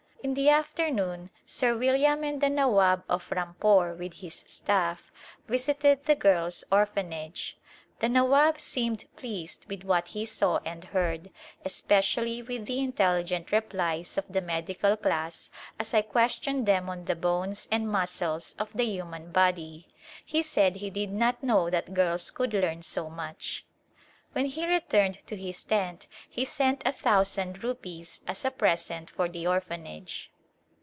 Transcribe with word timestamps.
In 0.23 0.35
the 0.35 0.49
afternoon 0.49 1.31
Sir 1.47 1.75
William 1.75 2.23
and 2.23 2.39
the 2.39 2.49
Nawab 2.49 3.03
of 3.09 3.31
Ram 3.31 3.55
pore 3.59 3.95
with 3.95 4.13
his 4.13 4.43
staff, 4.45 5.11
visited 5.47 6.05
the 6.05 6.13
Girls* 6.13 6.63
Orphanage. 6.71 7.57
The 7.99 8.07
Nawab 8.07 8.61
seemed 8.61 9.05
pleased 9.15 9.65
with 9.67 9.83
what 9.83 10.09
he 10.09 10.25
saw 10.25 10.59
and 10.63 10.83
heard, 10.83 11.31
especially 11.65 12.43
with 12.43 12.67
the 12.67 12.81
intelligent 12.81 13.51
replies 13.51 14.15
of 14.15 14.31
the 14.31 14.41
medical 14.41 14.95
class 14.95 15.49
as 15.79 15.91
I 15.91 16.03
questioned 16.03 16.67
them 16.67 16.87
on 16.87 17.05
the 17.05 17.15
bones 17.15 17.67
and 17.71 17.89
muscles 17.91 18.53
of 18.59 18.71
the 18.73 18.85
human 18.85 19.31
body. 19.31 19.87
He 20.23 20.43
said 20.43 20.75
he 20.75 20.91
did 20.91 21.11
not 21.11 21.41
know 21.41 21.71
that 21.71 21.95
girls 21.95 22.29
could 22.29 22.53
learn 22.53 22.83
so 22.83 23.09
much. 23.09 23.65
When 24.33 24.45
he 24.45 24.65
returned 24.65 25.17
to 25.27 25.35
his 25.35 25.61
tent 25.61 26.07
he 26.29 26.45
sent 26.45 26.83
a 26.87 26.93
thousand 26.93 27.65
rupees 27.65 28.21
as 28.25 28.45
a 28.45 28.51
present 28.51 29.09
for 29.09 29.27
the 29.27 29.45
Orphanage. 29.45 30.31